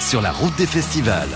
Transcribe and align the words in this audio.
Sur 0.00 0.22
la 0.22 0.32
route 0.32 0.56
des 0.56 0.66
festivals. 0.66 1.28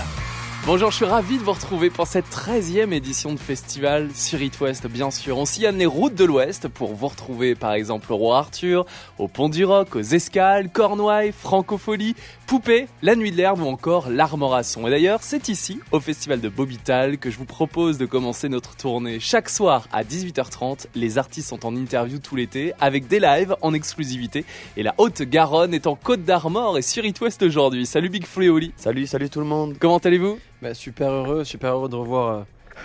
Bonjour, 0.65 0.89
je 0.89 0.95
suis 0.95 1.05
ravi 1.05 1.37
de 1.37 1.43
vous 1.43 1.53
retrouver 1.53 1.91
pour 1.91 2.07
cette 2.07 2.25
13e 2.25 2.91
édition 2.91 3.33
de 3.33 3.39
festival 3.39 4.09
sur 4.15 4.41
It 4.41 4.59
West, 4.59 4.87
bien 4.87 5.11
sûr. 5.11 5.37
On 5.37 5.45
sillonne 5.45 5.77
les 5.77 5.85
routes 5.85 6.15
de 6.15 6.25
l'Ouest 6.25 6.67
pour 6.67 6.95
vous 6.95 7.07
retrouver 7.07 7.53
par 7.53 7.73
exemple 7.73 8.11
au 8.11 8.17
Roi 8.17 8.39
Arthur, 8.39 8.87
au 9.19 9.27
Pont 9.27 9.49
du 9.49 9.63
Roc, 9.63 9.95
aux 9.95 10.01
Escales, 10.01 10.69
Cornouailles, 10.71 11.33
Francophonie, 11.37 12.15
Poupée, 12.49 12.87
La 13.03 13.15
Nuit 13.15 13.29
de 13.31 13.37
l'Herbe 13.37 13.61
ou 13.61 13.67
encore 13.67 14.09
l'Armorasson. 14.09 14.87
Et 14.87 14.89
d'ailleurs, 14.89 15.19
c'est 15.21 15.49
ici, 15.49 15.79
au 15.91 15.99
festival 15.99 16.41
de 16.41 16.49
Bobital, 16.49 17.19
que 17.19 17.29
je 17.29 17.37
vous 17.37 17.45
propose 17.45 17.99
de 17.99 18.07
commencer 18.07 18.49
notre 18.49 18.75
tournée. 18.75 19.19
Chaque 19.19 19.49
soir 19.49 19.87
à 19.91 20.03
18h30, 20.03 20.87
les 20.95 21.19
artistes 21.19 21.47
sont 21.47 21.63
en 21.63 21.75
interview 21.75 22.17
tout 22.17 22.35
l'été 22.35 22.73
avec 22.79 23.07
des 23.07 23.19
lives 23.19 23.55
en 23.61 23.75
exclusivité. 23.75 24.45
Et 24.77 24.81
la 24.81 24.95
Haute-Garonne 24.97 25.75
est 25.75 25.85
en 25.85 25.95
Côte 25.95 26.23
d'Armor 26.23 26.79
et 26.79 26.81
sur 26.81 27.05
It 27.05 27.21
West 27.21 27.43
aujourd'hui. 27.43 27.85
Salut 27.85 28.09
Big 28.09 28.25
Fleoli. 28.25 28.73
Salut, 28.77 29.05
salut 29.05 29.29
tout 29.29 29.41
le 29.41 29.45
monde. 29.45 29.75
Comment 29.79 29.99
allez-vous? 29.99 30.39
Bah, 30.63 30.73
Super 30.73 31.11
heureux, 31.11 31.43
super 31.43 31.75
heureux 31.75 31.89
de 31.89 31.97
revoir 31.97 32.35
euh, 32.35 32.43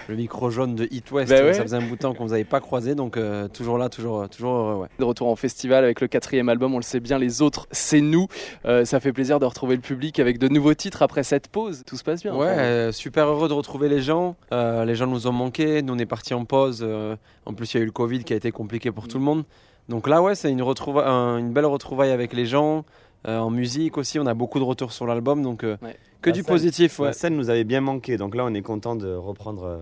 le 0.09 0.17
micro 0.17 0.51
jaune 0.51 0.75
de 0.75 0.87
Hit 0.91 1.11
West. 1.13 1.31
Bah 1.31 1.43
ouais. 1.43 1.55
Ça 1.55 1.63
faisait 1.63 1.77
un 1.77 1.83
bout 1.83 1.97
de 1.97 2.01
temps 2.01 2.15
qu'on 2.15 2.27
vous 2.27 2.33
avait 2.33 2.45
pas 2.45 2.61
croisé, 2.61 2.95
donc 2.95 3.17
euh, 3.17 3.49
toujours 3.49 3.79
là, 3.79 3.89
toujours, 3.89 4.29
toujours 4.29 4.53
heureux. 4.53 4.83
Ouais. 4.83 4.89
De 4.99 5.05
retour 5.05 5.29
en 5.29 5.37
festival 5.37 5.85
avec 5.85 6.01
le 6.01 6.07
quatrième 6.09 6.49
album, 6.49 6.75
on 6.75 6.79
le 6.79 6.83
sait 6.83 7.01
bien, 7.01 7.19
les 7.19 7.43
autres, 7.43 7.67
c'est 7.71 8.01
nous. 8.01 8.27
Euh, 8.67 8.85
ça 8.85 9.01
fait 9.01 9.13
plaisir 9.13 9.41
de 9.41 9.45
retrouver 9.47 9.77
le 9.77 9.83
public 9.83 10.19
avec 10.21 10.39
de 10.39 10.49
nouveaux 10.49 10.75
titres 10.75 11.03
après 11.03 11.23
cette 11.23 11.49
pause. 11.49 11.83
Tout 11.87 11.97
se 11.97 12.05
passe 12.05 12.23
bien. 12.23 12.35
Ouais, 12.35 12.47
enfin. 12.51 12.59
euh, 12.61 12.93
super 12.93 13.27
heureux 13.29 13.49
de 13.49 13.55
retrouver 13.55 13.89
les 13.89 14.01
gens. 14.01 14.37
Euh, 14.53 14.85
les 14.85 14.95
gens 14.95 15.07
nous 15.07 15.27
ont 15.27 15.33
manqué. 15.33 15.83
Nous, 15.83 15.95
on 15.95 15.99
est 15.99 16.07
parti 16.07 16.35
en 16.35 16.45
pause. 16.45 16.81
euh, 16.83 17.17
en 17.47 17.55
plus, 17.55 17.75
il 17.75 17.77
y 17.77 17.81
a 17.81 17.83
eu 17.83 17.87
le 17.87 17.93
Covid 17.93 18.25
qui 18.25 18.33
a 18.33 18.37
été 18.37 18.51
compliqué 18.53 18.91
pour 18.91 19.09
tout 19.09 19.19
le 19.19 19.25
monde. 19.25 19.45
Donc 19.89 20.09
là, 20.09 20.23
ouais, 20.23 20.35
c'est 20.35 20.51
une, 20.51 20.63
retrouva- 20.63 21.07
un- 21.07 21.37
une 21.37 21.53
belle 21.53 21.67
retrouvaille 21.67 22.11
avec 22.11 22.33
les 22.33 22.47
gens. 22.47 22.85
Euh, 23.27 23.39
en 23.39 23.51
musique 23.51 23.97
aussi, 23.99 24.19
on 24.19 24.27
a 24.27 24.35
beaucoup 24.35 24.59
de 24.59 24.65
retours 24.65 24.93
sur 24.93 25.07
l'album, 25.07 25.43
donc 25.43 25.65
euh, 25.65 25.77
Ouais. 25.83 25.97
que 26.21 26.31
La 26.31 26.35
du 26.35 26.41
scène- 26.43 26.47
positif. 26.49 26.99
Ouais. 26.99 27.07
La 27.09 27.13
scène 27.13 27.37
nous 27.37 27.51
avait 27.51 27.65
bien 27.65 27.81
manqué, 27.81 28.17
donc 28.17 28.35
là 28.35 28.45
on 28.47 28.53
est 28.55 28.63
content 28.63 28.97
de 28.97 29.15
reprendre 29.15 29.65
euh, 29.65 29.79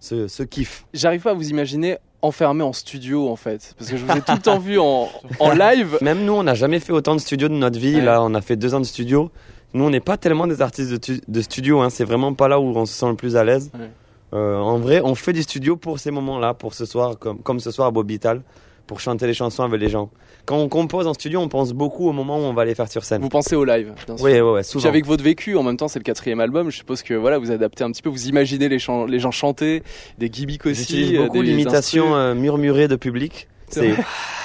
ce, 0.00 0.26
ce 0.28 0.42
kiff. 0.42 0.84
J'arrive 0.94 1.22
pas 1.22 1.30
à 1.30 1.34
vous 1.34 1.48
imaginer 1.50 1.98
enfermé 2.22 2.62
en 2.62 2.72
studio 2.72 3.28
en 3.28 3.36
fait. 3.36 3.74
Parce 3.78 3.90
que 3.90 3.96
je 3.96 4.04
vous 4.04 4.12
ai 4.12 4.20
tout 4.20 4.32
le 4.32 4.38
temps 4.42 4.58
vu 4.58 4.78
en, 4.78 5.08
en 5.38 5.50
live. 5.54 5.98
Même 6.02 6.24
nous, 6.24 6.32
on 6.34 6.42
n'a 6.42 6.54
jamais 6.54 6.80
fait 6.80 6.92
autant 6.92 7.14
de 7.14 7.20
studio 7.20 7.48
de 7.48 7.54
notre 7.54 7.78
vie. 7.78 7.94
Ouais. 7.96 8.02
Là, 8.02 8.22
on 8.22 8.34
a 8.34 8.40
fait 8.40 8.56
deux 8.56 8.74
ans 8.74 8.80
de 8.80 8.84
studio. 8.84 9.30
Nous, 9.72 9.84
on 9.84 9.90
n'est 9.90 10.00
pas 10.00 10.16
tellement 10.16 10.46
des 10.48 10.60
artistes 10.62 10.90
de, 10.90 10.96
tu- 10.96 11.20
de 11.26 11.40
studio. 11.40 11.80
Hein. 11.80 11.90
C'est 11.90 12.04
vraiment 12.04 12.34
pas 12.34 12.48
là 12.48 12.58
où 12.60 12.64
on 12.64 12.86
se 12.86 12.92
sent 12.94 13.08
le 13.08 13.14
plus 13.14 13.36
à 13.36 13.44
l'aise. 13.44 13.70
Ouais. 13.72 13.88
Euh, 14.32 14.58
en 14.58 14.78
vrai, 14.78 15.00
on 15.02 15.14
fait 15.14 15.32
du 15.32 15.42
studio 15.42 15.76
pour 15.76 15.98
ces 16.00 16.10
moments-là, 16.10 16.54
pour 16.54 16.74
ce 16.74 16.84
soir, 16.86 17.18
comme, 17.18 17.38
comme 17.40 17.58
ce 17.60 17.70
soir 17.70 17.88
à 17.88 17.90
Bobital, 17.90 18.42
pour 18.90 18.98
chanter 18.98 19.28
les 19.28 19.34
chansons 19.34 19.62
avec 19.62 19.80
les 19.80 19.88
gens. 19.88 20.10
Quand 20.46 20.56
on 20.56 20.68
compose 20.68 21.06
en 21.06 21.14
studio, 21.14 21.38
on 21.38 21.46
pense 21.46 21.72
beaucoup 21.72 22.08
au 22.08 22.12
moment 22.12 22.38
où 22.38 22.42
on 22.42 22.52
va 22.52 22.64
les 22.64 22.74
faire 22.74 22.90
sur 22.90 23.04
scène. 23.04 23.22
Vous 23.22 23.28
pensez 23.28 23.54
au 23.54 23.64
live, 23.64 23.94
bien 24.04 24.16
sûr. 24.16 24.24
Oui, 24.24 24.32
ouais, 24.32 24.40
ouais, 24.40 24.60
Puis 24.62 24.70
souvent. 24.70 24.88
avec 24.88 25.06
votre 25.06 25.22
vécu, 25.22 25.56
en 25.56 25.62
même 25.62 25.76
temps, 25.76 25.86
c'est 25.86 26.00
le 26.00 26.02
quatrième 26.02 26.40
album. 26.40 26.70
Je 26.70 26.78
suppose 26.78 27.04
que 27.04 27.14
voilà, 27.14 27.38
vous 27.38 27.52
adaptez 27.52 27.84
un 27.84 27.92
petit 27.92 28.02
peu, 28.02 28.08
vous 28.08 28.26
imaginez 28.26 28.68
les, 28.68 28.80
gens 28.80 29.30
chanter, 29.30 29.84
des 30.18 30.28
gimmicks 30.28 30.66
aussi. 30.66 31.16
Euh, 31.16 31.26
beaucoup 31.26 31.38
instrus. 31.38 32.02
euh, 32.04 32.34
murmurée 32.34 32.88
de 32.88 32.96
public. 32.96 33.46
C'est 33.68 33.94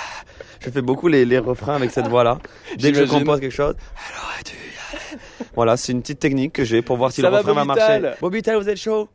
je 0.59 0.69
fais 0.69 0.83
beaucoup 0.83 1.07
les, 1.07 1.25
les 1.25 1.39
refrains 1.39 1.73
avec 1.77 1.89
cette 1.89 2.07
voix-là. 2.07 2.37
Dès 2.77 2.91
que 2.91 2.99
je 3.03 3.09
compose 3.09 3.39
quelque 3.39 3.51
chose, 3.51 3.73
alors 4.11 4.29
tu 4.45 4.55
Voilà, 5.55 5.75
c'est 5.75 5.91
une 5.91 6.01
petite 6.01 6.19
technique 6.19 6.53
que 6.53 6.63
j'ai 6.63 6.83
pour 6.83 6.97
voir 6.97 7.11
si 7.11 7.21
Ça 7.21 7.29
le 7.29 7.33
va, 7.33 7.39
refrain 7.39 7.53
va 7.53 7.65
Bobital 7.65 8.01
marcher. 8.03 8.17
Bobital, 8.21 8.57
vous 8.57 8.69
êtes 8.69 8.77
chaud? 8.77 9.09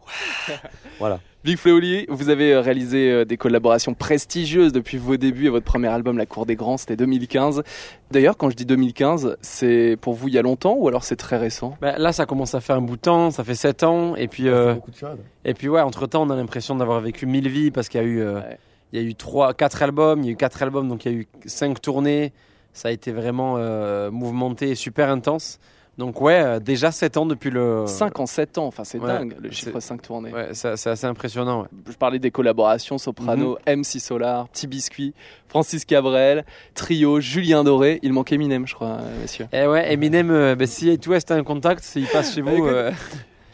Voilà. 0.99 1.21
Big 1.43 1.57
Fleoli, 1.57 2.05
vous 2.11 2.29
avez 2.29 2.53
euh, 2.53 2.61
réalisé 2.61 3.11
euh, 3.11 3.25
des 3.25 3.39
collaborations 3.39 3.95
prestigieuses 3.95 4.73
depuis 4.73 4.99
vos 4.99 5.17
débuts 5.17 5.47
et 5.47 5.49
votre 5.49 5.65
premier 5.65 5.89
album, 5.89 6.19
La 6.19 6.27
Cour 6.27 6.45
des 6.45 6.55
Grands, 6.55 6.77
c'était 6.77 6.97
2015. 6.97 7.63
D'ailleurs, 8.11 8.37
quand 8.37 8.51
je 8.51 8.57
dis 8.57 8.67
2015, 8.67 9.39
c'est 9.41 9.97
pour 10.03 10.13
vous 10.13 10.29
il 10.29 10.35
y 10.35 10.39
a 10.39 10.43
longtemps 10.43 10.75
ou 10.75 10.87
alors 10.87 11.03
c'est 11.03 11.17
très 11.17 11.39
récent? 11.39 11.79
Bah, 11.81 11.97
là, 11.97 12.13
ça 12.13 12.27
commence 12.27 12.55
à 12.55 12.61
faire 12.61 12.77
un 12.77 12.83
bout 12.83 12.97
de 12.97 13.01
temps, 13.01 13.31
ça 13.31 13.43
fait 13.43 13.55
7 13.55 13.85
ans, 13.85 14.17
et 14.17 14.29
puis, 14.29 14.49
euh, 14.49 14.75
beaucoup 14.75 14.91
de 14.91 14.97
choses. 14.97 15.19
et 15.47 15.55
puis 15.55 15.71
ouais, 15.71 15.81
entre 15.81 16.07
temps, 16.07 16.25
on 16.27 16.31
a 16.31 16.37
l'impression 16.37 16.75
d'avoir 16.77 17.01
vécu 17.01 17.25
mille 17.25 17.49
vies 17.49 17.71
parce 17.71 17.89
qu'il 17.89 18.03
y 18.03 18.05
a 18.05 18.07
eu, 18.07 18.21
euh, 18.21 18.35
Ouais. 18.41 18.59
il 18.93 19.01
y 19.01 19.03
a 19.03 19.09
eu 19.09 19.15
trois, 19.15 19.55
quatre 19.55 19.83
albums, 19.83 20.21
il 20.23 20.27
y 20.27 20.29
a 20.29 20.33
eu 20.33 20.37
quatre 20.37 20.63
albums, 20.63 20.89
donc 20.89 21.07
il 21.07 21.13
y 21.13 21.15
a 21.15 21.19
eu 21.21 21.27
cinq 21.47 21.81
tournées. 21.81 22.35
Ça 22.75 22.89
a 22.89 22.91
été 22.93 23.13
vraiment 23.13 23.55
euh, 23.57 24.11
mouvementé 24.11 24.69
et 24.69 24.75
super 24.75 25.09
intense. 25.09 25.59
Donc 26.01 26.21
ouais, 26.23 26.43
euh, 26.43 26.59
déjà 26.61 26.91
7 26.91 27.19
ans 27.19 27.27
depuis 27.27 27.51
le. 27.51 27.85
5 27.87 28.19
en 28.19 28.27
7 28.27 28.57
ans, 28.59 28.67
enfin 28.67 28.85
c'est 28.85 28.99
ouais, 28.99 29.07
dingue, 29.07 29.37
le 29.41 29.51
chiffre 29.51 29.79
5 29.79 30.01
tournées. 30.01 30.33
Ouais, 30.33 30.49
c'est 30.53 30.77
c'est 30.77 30.91
assez 30.91 31.07
impressionnant. 31.07 31.63
ouais. 31.63 31.69
Je 31.91 31.97
parlais 31.97 32.19
des 32.19 32.31
collaborations 32.31 32.97
Soprano, 32.99 33.59
Mhm. 33.69 33.77
MC 33.81 34.01
Solar, 34.01 34.49
Petit 34.49 34.67
Biscuit, 34.67 35.15
Francis 35.49 35.85
Cabrel, 35.85 36.45
Trio, 36.75 37.21
Julien 37.21 37.63
Doré. 37.65 38.01
Il 38.03 38.13
manque 38.15 38.33
Eminem, 38.33 38.67
je 38.67 38.75
crois, 38.75 38.99
euh, 39.01 39.21
messieurs. 39.21 39.47
Et 39.53 39.67
ouais, 39.67 39.93
Eminem, 39.93 40.31
euh, 40.31 40.55
bah, 40.57 40.67
si 40.67 40.99
tout 40.99 41.13
est 41.13 41.31
un 41.31 41.45
contact, 41.45 41.85
s'il 41.85 42.07
passe 42.07 42.35
chez 42.35 42.41
vous, 42.41 42.51
Écoute, 42.57 42.71
euh, 42.71 42.91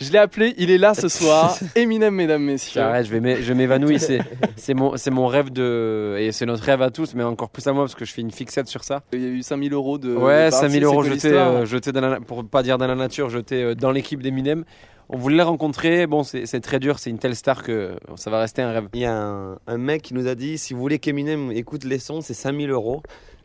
Je 0.00 0.12
l'ai 0.12 0.18
appelé, 0.18 0.54
il 0.58 0.70
est 0.70 0.78
là 0.78 0.94
ce 0.94 1.08
soir. 1.08 1.56
Eminem, 1.74 2.14
mesdames, 2.14 2.42
messieurs. 2.42 2.80
j'arrête, 2.80 3.06
je 3.06 3.10
vais 3.10 3.20
m'é- 3.20 3.42
je 3.42 3.52
m'évanouis. 3.52 3.98
C'est 3.98 4.18
c'est 4.56 4.74
mon, 4.74 4.96
c'est 4.96 5.10
mon 5.10 5.26
rêve 5.26 5.50
de. 5.50 6.16
Et 6.18 6.32
c'est 6.32 6.44
notre 6.46 6.62
rêve 6.64 6.82
à 6.82 6.90
tous, 6.90 7.14
mais 7.14 7.22
encore 7.24 7.48
plus 7.50 7.66
à 7.66 7.72
moi 7.72 7.84
parce 7.84 7.94
que 7.94 8.04
je 8.04 8.12
fais 8.12 8.20
une 8.20 8.30
fixette 8.30 8.68
sur 8.68 8.84
ça. 8.84 9.02
Il 9.12 9.22
y 9.22 9.24
a 9.24 9.28
eu 9.28 9.42
5000 9.42 9.72
euros 9.72 9.98
de. 9.98 10.14
Ouais, 10.14 10.46
de 10.46 10.50
parties, 10.50 10.66
5000 10.66 10.84
euros 10.84 11.02
jetés, 11.02 11.32
euh, 11.32 11.64
jetés 11.66 11.92
dans 11.92 12.00
la, 12.00 12.20
pour 12.20 12.44
pas 12.46 12.62
dire 12.62 12.76
dans 12.78 12.86
la 12.86 12.94
nature, 12.94 13.30
jetés 13.30 13.62
euh, 13.62 13.74
dans 13.74 13.90
l'équipe 13.90 14.22
d'Eminem. 14.22 14.64
On 15.08 15.16
voulait 15.16 15.36
les 15.36 15.42
rencontrer. 15.42 16.06
Bon, 16.06 16.24
c'est 16.24 16.46
c'est 16.46 16.60
très 16.60 16.78
dur. 16.78 16.98
C'est 16.98 17.10
une 17.10 17.18
telle 17.18 17.36
star 17.36 17.62
que 17.62 17.92
ça 18.16 18.28
va 18.30 18.40
rester 18.40 18.60
un 18.62 18.72
rêve. 18.72 18.88
Il 18.92 19.00
y 19.00 19.04
a 19.06 19.16
un, 19.16 19.58
un 19.66 19.78
mec 19.78 20.02
qui 20.02 20.14
nous 20.14 20.26
a 20.26 20.34
dit 20.34 20.58
si 20.58 20.74
vous 20.74 20.80
voulez 20.80 20.98
qu'Eminem 20.98 21.52
écoute 21.52 21.84
les 21.84 21.98
sons, 21.98 22.20
c'est 22.20 22.34
5000 22.34 22.70
euros. 22.70 23.02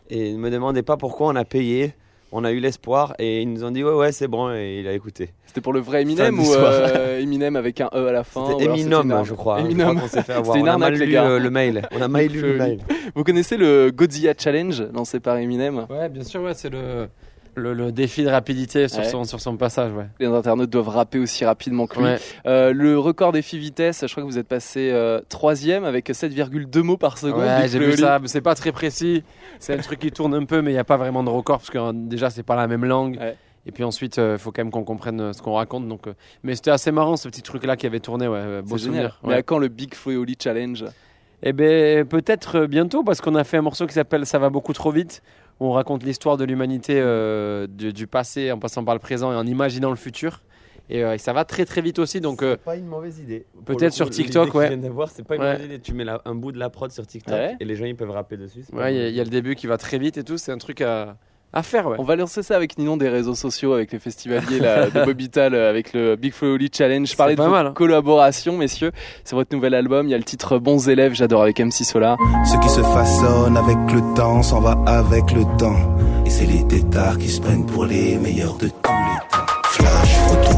Et 0.09 0.33
ne 0.33 0.37
me 0.37 0.49
demandez 0.49 0.81
pas 0.83 0.97
pourquoi 0.97 1.27
on 1.27 1.35
a 1.37 1.45
payé. 1.45 1.93
On 2.33 2.43
a 2.45 2.51
eu 2.51 2.59
l'espoir 2.59 3.13
et 3.19 3.41
ils 3.41 3.51
nous 3.51 3.63
ont 3.65 3.71
dit 3.71 3.83
ouais, 3.83 3.93
ouais, 3.93 4.11
c'est 4.13 4.27
bon. 4.27 4.51
Et 4.53 4.79
il 4.79 4.87
a 4.87 4.93
écouté. 4.93 5.31
C'était 5.45 5.59
pour 5.61 5.73
le 5.73 5.81
vrai 5.81 6.01
Eminem 6.03 6.39
ou 6.39 6.53
euh, 6.53 7.19
Eminem 7.19 7.57
avec 7.57 7.81
un 7.81 7.89
E 7.93 8.07
à 8.07 8.11
la 8.13 8.23
fin 8.23 8.57
Eminem, 8.57 8.93
arnaque 8.93 9.25
je 9.25 9.33
crois. 9.33 9.59
Eminem. 9.59 9.99
C'était 10.07 10.33
une 10.39 10.45
on 10.47 10.51
a 10.51 10.57
mal 10.57 10.69
arnaque, 10.69 10.99
les 10.99 11.05
lu 11.07 11.11
gars. 11.11 11.25
euh, 11.25 11.39
le 11.39 11.49
mail. 11.49 11.81
On 11.91 12.01
a 12.01 12.07
mal 12.07 12.27
lu 12.27 12.41
le 12.41 12.57
mail. 12.57 12.79
Vous 13.15 13.23
connaissez 13.25 13.57
le 13.57 13.91
Godzilla 13.93 14.33
Challenge 14.37 14.81
lancé 14.93 15.19
par 15.19 15.37
Eminem 15.37 15.85
Ouais, 15.89 16.07
bien 16.07 16.23
sûr, 16.23 16.41
ouais, 16.41 16.53
c'est 16.53 16.69
le, 16.69 17.09
le, 17.55 17.73
le 17.73 17.91
défi 17.91 18.23
de 18.23 18.29
rapidité 18.29 18.87
sur, 18.87 18.99
Ouais. 18.99 19.05
son, 19.09 19.23
sur 19.23 19.39
son 19.41 19.57
passage. 19.57 19.91
Ouais. 19.93 20.07
Les 20.19 20.27
internautes 20.27 20.69
doivent 20.69 20.89
rapper 20.89 21.19
aussi 21.19 21.43
rapidement 21.45 21.87
que 21.87 21.97
lui. 21.99 22.05
Ouais. 22.05 22.17
Euh, 22.45 22.73
le 22.73 22.97
record 22.97 23.31
défi 23.31 23.57
vitesse, 23.57 24.01
je 24.05 24.11
crois 24.11 24.23
que 24.23 24.27
vous 24.27 24.37
êtes 24.37 24.47
passé 24.47 24.89
euh, 24.91 25.19
troisième 25.29 25.83
avec 25.83 26.09
7,2 26.09 26.79
mots 26.81 26.97
par 26.97 27.17
seconde. 27.17 27.41
Ouais, 27.43 27.61
Big 27.63 27.69
j'ai 27.71 27.79
vu 27.79 27.85
Fleoli. 27.85 28.01
ça. 28.01 28.19
mais 28.19 28.27
C'est 28.27 28.41
pas 28.41 28.55
très 28.55 28.71
précis. 28.71 29.23
C'est 29.59 29.73
un 29.73 29.77
truc 29.77 29.99
qui 29.99 30.11
tourne 30.11 30.33
un 30.33 30.45
peu, 30.45 30.61
mais 30.61 30.71
il 30.71 30.75
n'y 30.75 30.79
a 30.79 30.83
pas 30.83 30.97
vraiment 30.97 31.23
de 31.23 31.29
record 31.29 31.57
parce 31.59 31.69
que 31.69 31.77
euh, 31.77 31.91
déjà, 31.93 32.29
c'est 32.29 32.43
pas 32.43 32.55
la 32.55 32.67
même 32.67 32.85
langue. 32.85 33.19
Et 33.67 33.71
puis 33.71 33.83
ensuite, 33.83 34.17
il 34.17 34.39
faut 34.39 34.51
quand 34.51 34.63
même 34.63 34.71
qu'on 34.71 34.83
comprenne 34.83 35.21
euh, 35.21 35.33
ce 35.33 35.41
qu'on 35.43 35.53
raconte. 35.53 35.87
Donc, 35.87 36.07
euh, 36.07 36.13
mais 36.41 36.55
c'était 36.55 36.71
assez 36.71 36.91
marrant 36.91 37.15
ce 37.15 37.27
petit 37.27 37.43
truc-là 37.43 37.75
qui 37.77 37.85
avait 37.85 37.99
tourné. 37.99 38.27
Ouais, 38.27 38.39
euh, 38.39 38.61
beau 38.63 38.77
souvenir. 38.79 39.19
Mais 39.23 39.35
à 39.35 39.43
quand 39.43 39.59
le 39.59 39.67
Big 39.67 39.93
Fleoli 39.93 40.35
Challenge? 40.41 40.85
Eh 41.43 41.53
ben 41.53 42.05
peut-être 42.05 42.59
euh, 42.59 42.67
bientôt 42.67 43.03
parce 43.03 43.19
qu'on 43.19 43.33
a 43.33 43.43
fait 43.43 43.57
un 43.57 43.61
morceau 43.63 43.87
qui 43.87 43.93
s'appelle 43.93 44.27
Ça 44.27 44.37
va 44.37 44.49
beaucoup 44.51 44.73
trop 44.73 44.91
vite 44.91 45.23
on 45.63 45.71
raconte 45.71 46.03
l'histoire 46.03 46.37
de 46.37 46.43
l'humanité 46.43 46.95
euh, 46.99 47.67
du, 47.67 47.93
du 47.93 48.07
passé 48.07 48.51
en 48.51 48.59
passant 48.59 48.83
par 48.83 48.95
le 48.95 48.99
présent 48.99 49.31
et 49.31 49.35
en 49.35 49.45
imaginant 49.45 49.89
le 49.91 49.95
futur. 49.95 50.41
Et, 50.89 51.03
euh, 51.05 51.13
et 51.13 51.17
ça 51.19 51.31
va 51.31 51.45
très 51.45 51.63
très 51.63 51.79
vite 51.81 51.99
aussi 51.99 52.19
donc 52.19 52.41
euh, 52.43 52.57
pas 52.57 52.75
une 52.75 52.87
mauvaise 52.87 53.19
idée. 53.19 53.45
Peut-être 53.65 53.93
sur 53.93 54.09
TikTok, 54.09 54.53
ouais. 54.55 54.77
c'est 55.09 55.23
pas 55.25 55.35
une 55.35 55.41
Ouais. 55.41 55.53
mauvaise 55.53 55.65
idée. 55.65 55.79
Tu 55.79 55.93
mets 55.93 56.03
la- 56.03 56.21
un 56.25 56.35
bout 56.35 56.51
de 56.51 56.57
la 56.59 56.69
prod 56.69 56.91
sur 56.91 57.05
TikTok 57.07 57.33
Ouais. 57.33 57.55
et 57.59 57.65
les 57.65 57.75
gens 57.75 57.85
ils 57.85 57.95
peuvent 57.95 58.09
rapper 58.11 58.35
dessus. 58.35 58.65
ouais, 58.73 58.93
il 58.93 59.13
y, 59.13 59.15
y 59.17 59.21
a 59.21 59.23
le 59.23 59.29
début 59.29 59.55
qui 59.55 59.67
va 59.67 59.77
très 59.77 59.97
vite 59.99 60.17
et 60.17 60.23
tout. 60.23 60.37
C'est 60.37 60.51
un 60.51 60.57
truc 60.57 60.81
à, 60.81 61.15
à 61.53 61.63
faire. 61.63 61.87
Ouais. 61.87 61.97
On 61.99 62.03
va 62.03 62.15
lancer 62.15 62.43
ça 62.43 62.55
avec 62.55 62.77
Ninon 62.77 62.97
des 62.97 63.09
réseaux 63.09 63.35
sociaux, 63.35 63.73
avec 63.73 63.91
les 63.91 63.99
festivaliers 63.99 64.59
là, 64.59 64.89
de 64.89 65.05
Bobital, 65.05 65.53
euh, 65.53 65.69
avec 65.69 65.93
le 65.93 66.15
Big 66.15 66.33
Fleoli 66.33 66.69
Challenge. 66.73 67.07
Je 67.07 67.15
parlais 67.15 67.35
de 67.35 67.41
mal, 67.41 67.67
hein. 67.67 67.73
collaborations, 67.73 68.57
messieurs. 68.57 68.91
C'est 69.23 69.35
votre 69.35 69.53
nouvel 69.53 69.73
album. 69.73 70.07
Il 70.07 70.11
y 70.11 70.15
a 70.15 70.17
le 70.17 70.23
titre 70.23 70.57
Bons 70.59 70.89
élèves, 70.89 71.13
j'adore 71.13 71.41
avec 71.41 71.59
MC 71.59 71.83
Solar. 71.83 72.17
Ce 72.45 72.57
qui 72.57 72.69
se 72.69 72.81
façonne 72.81 73.57
avec 73.57 73.77
le 73.93 74.13
temps 74.15 74.41
s'en 74.43 74.61
va 74.61 74.77
avec 74.85 75.31
le 75.31 75.43
temps. 75.57 75.97
Et 76.25 76.29
c'est 76.29 76.45
les 76.45 76.65
tétards 76.67 77.17
qui 77.17 77.29
se 77.29 77.41
prennent 77.41 77.65
pour 77.65 77.85
les 77.85 78.17
meilleurs 78.17 78.57
de 78.57 78.67
tous 78.67 78.91
les 78.91 79.29
temps. 79.31 79.45
Flash, 79.63 80.15
photo, 80.27 80.50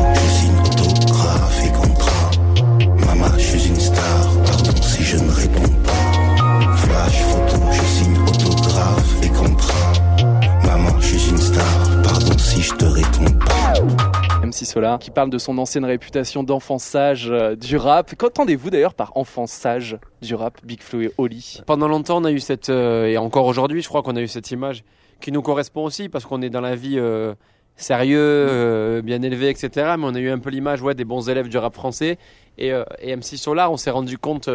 MC 14.53 14.65
Solar, 14.65 14.99
qui 14.99 15.09
parle 15.09 15.29
de 15.31 15.37
son 15.39 15.57
ancienne 15.57 15.83
réputation 15.85 16.43
d'enfant 16.43 16.77
sage 16.77 17.29
euh, 17.31 17.55
du 17.55 17.75
rap. 17.77 18.13
Qu'entendez-vous 18.15 18.69
d'ailleurs 18.69 18.93
par 18.93 19.11
enfant 19.17 19.47
sage 19.47 19.97
du 20.21 20.35
rap, 20.35 20.59
Big 20.63 20.81
Flo 20.81 21.01
et 21.01 21.11
Oli? 21.17 21.61
Pendant 21.65 21.87
longtemps, 21.87 22.17
on 22.21 22.25
a 22.25 22.31
eu 22.31 22.39
cette 22.39 22.69
euh, 22.69 23.05
et 23.07 23.17
encore 23.17 23.47
aujourd'hui, 23.47 23.81
je 23.81 23.87
crois 23.87 24.03
qu'on 24.03 24.15
a 24.15 24.21
eu 24.21 24.27
cette 24.27 24.51
image 24.51 24.83
qui 25.21 25.31
nous 25.31 25.41
correspond 25.41 25.83
aussi 25.83 26.07
parce 26.07 26.25
qu'on 26.25 26.41
est 26.43 26.49
dans 26.51 26.61
la 26.61 26.75
vie 26.75 26.99
euh, 26.99 27.33
sérieux, 27.75 28.19
euh, 28.19 29.01
bien 29.01 29.21
élevé, 29.23 29.49
etc. 29.49 29.95
Mais 29.97 30.05
on 30.05 30.13
a 30.13 30.19
eu 30.19 30.29
un 30.29 30.39
peu 30.39 30.51
l'image 30.51 30.81
ouais, 30.83 30.93
des 30.93 31.05
bons 31.05 31.29
élèves 31.29 31.49
du 31.49 31.57
rap 31.57 31.73
français. 31.73 32.17
Et, 32.59 32.71
et 33.01 33.15
MC 33.15 33.37
Solar, 33.37 33.71
on 33.71 33.77
s'est 33.77 33.89
rendu 33.89 34.19
compte 34.19 34.47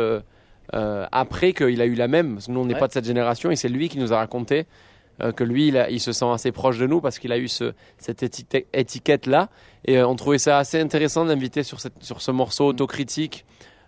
après 0.72 1.52
qu'il 1.52 1.80
a 1.80 1.86
eu 1.86 1.94
la 1.94 2.06
même. 2.06 2.34
Parce 2.34 2.46
que 2.46 2.52
nous, 2.52 2.60
on 2.60 2.66
n'est 2.66 2.74
Ouais. 2.74 2.80
pas 2.80 2.86
de 2.88 2.92
cette 2.92 3.06
génération 3.06 3.50
et 3.50 3.56
c'est 3.56 3.68
lui 3.68 3.88
qui 3.88 3.98
nous 3.98 4.12
a 4.12 4.18
raconté 4.18 4.66
euh, 5.20 5.32
que 5.32 5.44
lui, 5.44 5.68
il, 5.68 5.76
a- 5.76 5.90
il 5.90 6.00
se 6.00 6.12
sent 6.12 6.26
assez 6.32 6.52
proche 6.52 6.78
de 6.78 6.86
nous 6.86 7.00
parce 7.00 7.18
qu'il 7.18 7.32
a 7.32 7.38
eu 7.38 7.48
ce, 7.48 7.72
cette 7.98 8.22
étiquette 8.72 9.26
là. 9.26 9.48
Et 9.84 9.98
euh, 9.98 10.06
on 10.06 10.14
trouvait 10.16 10.38
ça 10.38 10.58
assez 10.58 10.80
intéressant 10.80 11.24
d'inviter 11.24 11.62
sur, 11.62 11.80
cette- 11.80 12.02
sur 12.02 12.20
ce 12.22 12.30
morceau 12.30 12.66
autocritique, 12.66 13.44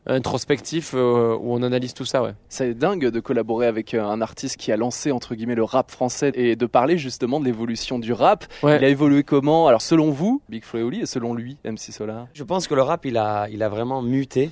introspectif, 0.07 0.93
euh, 0.95 1.37
où 1.41 1.53
on 1.55 1.63
analyse 1.63 1.95
tout 1.95 2.05
ça. 2.05 2.23
Ouais. 2.23 2.33
C'est 2.49 2.75
dingue 2.75 3.07
de 3.11 3.21
collaborer 3.21 3.67
avec 3.67 3.95
euh, 3.95 4.03
un 4.03 4.21
artiste 4.21 4.57
qui 4.57 4.73
a 4.73 4.77
lancé 4.77 5.13
entre 5.13 5.35
guillemets 5.35 5.55
le 5.55 5.65
rap 5.65 5.91
français 5.91 6.33
et 6.35 6.57
de 6.57 6.67
parler 6.67 6.99
justement 6.99 7.39
de 7.41 7.45
l'évolution 7.45 7.99
du 7.99 8.13
rap. 8.13 8.45
Ouais. 8.63 8.77
Il 8.79 8.85
a 8.85 8.89
évolué 8.89 9.23
comment? 9.23 9.69
Alors 9.69 9.83
selon 9.83 10.11
vous, 10.11 10.43
Big 10.49 10.65
Flo 10.65 10.81
et 10.81 10.83
Oli, 10.83 11.01
et 11.03 11.07
selon 11.07 11.35
lui, 11.35 11.59
MC 11.65 11.93
Solar 11.93 12.27
Je 12.33 12.45
pense 12.45 12.67
que 12.67 12.75
le 12.75 12.83
rap, 12.83 13.05
il 13.05 13.17
a, 13.19 13.47
il 13.51 13.63
a 13.63 13.69
vraiment 13.69 14.03
muté. 14.03 14.51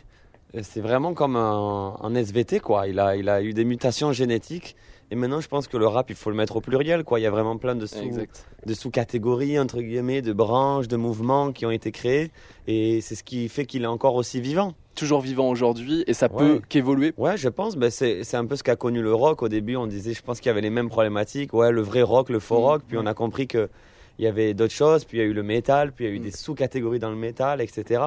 C'est 0.63 0.81
vraiment 0.81 1.13
comme 1.13 1.37
un, 1.37 1.97
un 2.03 2.15
SVT, 2.15 2.61
quoi. 2.61 2.87
Il 2.89 2.99
a, 3.01 3.17
il 3.17 3.29
a 3.29 3.43
eu 3.43 3.53
des 3.53 3.65
mutations 3.67 4.13
génétiques. 4.13 4.77
Et 5.11 5.17
maintenant, 5.17 5.41
je 5.41 5.49
pense 5.49 5.69
que 5.69 5.77
le 5.79 5.87
rap, 5.87 6.11
il 6.11 6.17
faut 6.17 6.29
le 6.31 6.37
mettre 6.37 6.57
au 6.57 6.61
pluriel, 6.61 7.03
quoi. 7.03 7.19
Il 7.19 7.23
y 7.23 7.27
a 7.27 7.31
vraiment 7.31 7.57
plein 7.57 7.75
de 7.75 7.87
sous, 7.87 7.97
sous-catégories, 8.75 9.59
entre 9.59 9.81
guillemets, 9.81 10.21
de 10.23 10.33
branches, 10.33 10.87
de 10.89 10.97
mouvements 10.97 11.53
qui 11.53 11.65
ont 11.67 11.71
été 11.71 11.93
créés. 11.93 12.31
Et 12.67 13.01
c'est 13.01 13.15
ce 13.15 13.25
qui 13.25 13.49
fait 13.49 13.65
qu'il 13.65 13.83
est 13.85 13.87
encore 13.87 14.15
aussi 14.17 14.41
vivant. 14.41 14.75
Toujours 14.95 15.21
vivant 15.21 15.49
aujourd'hui 15.49 16.05
et 16.07 16.13
ça 16.13 16.27
Ouais. 16.31 16.37
peut 16.39 16.61
qu'évoluer. 16.69 17.15
Ouais, 17.17 17.37
je 17.37 17.49
pense, 17.49 17.77
ben 17.77 17.89
c'est 17.89 18.25
c'est 18.25 18.37
un 18.37 18.45
peu 18.45 18.57
ce 18.57 18.63
qu'a 18.65 18.77
connu 18.77 19.01
le 19.01 19.15
rock. 19.15 19.43
Au 19.43 19.49
début, 19.49 19.77
on 19.77 19.87
disait, 19.87 20.13
je 20.13 20.23
pense 20.23 20.41
qu'il 20.41 20.49
y 20.49 20.51
avait 20.51 20.61
les 20.61 20.71
mêmes 20.71 20.89
problématiques. 20.89 21.55
Ouais, 21.55 21.71
le 21.73 21.81
vrai 21.83 22.03
rock, 22.03 22.29
le 22.31 22.41
faux 22.41 22.59
Mm. 22.59 22.65
rock. 22.65 22.83
Puis 22.89 22.99
on 22.99 23.07
a 23.07 23.15
compris 23.15 23.47
que 23.47 23.69
il 24.19 24.25
y 24.25 24.29
avait 24.29 24.53
d'autres 24.55 24.75
choses. 24.75 25.05
Puis 25.05 25.19
il 25.19 25.21
y 25.21 25.25
a 25.25 25.27
eu 25.27 25.33
le 25.33 25.45
métal. 25.45 25.93
Puis 25.93 26.05
il 26.05 26.09
y 26.09 26.11
a 26.11 26.15
eu 26.17 26.19
Mm. 26.19 26.23
des 26.25 26.31
sous-catégories 26.33 26.99
dans 26.99 27.11
le 27.11 27.17
métal, 27.17 27.61
etc. 27.61 28.03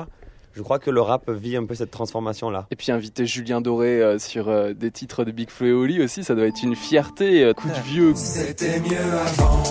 Je 0.53 0.61
crois 0.61 0.79
que 0.79 0.89
le 0.89 1.01
rap 1.01 1.29
vit 1.29 1.55
un 1.55 1.65
peu 1.65 1.75
cette 1.75 1.91
transformation-là. 1.91 2.67
Et 2.71 2.75
puis 2.75 2.91
inviter 2.91 3.25
Julien 3.25 3.61
Doré 3.61 4.01
euh, 4.01 4.19
sur 4.19 4.49
euh, 4.49 4.73
des 4.73 4.91
titres 4.91 5.23
de 5.23 5.31
Big 5.31 5.49
Flo 5.49 5.67
et 5.67 5.71
Oli 5.71 6.01
aussi, 6.01 6.23
ça 6.23 6.35
doit 6.35 6.45
être 6.45 6.61
une 6.63 6.75
fierté. 6.75 7.43
euh, 7.43 7.53
coup 7.53 7.69
de 7.69 7.81
vieux. 7.89 8.13
C'était 8.15 8.79
mieux 8.79 8.97
avant, 8.97 9.63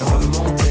remonter 0.00 0.65